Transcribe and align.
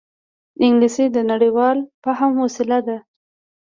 انګلیسي 0.65 1.05
د 1.15 1.17
نړيوال 1.31 1.77
فهم 2.03 2.31
وسیله 2.43 2.79
ده 2.87 2.97